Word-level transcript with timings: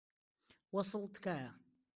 وەسڵ، 0.75 1.03
تکایە. 1.13 1.51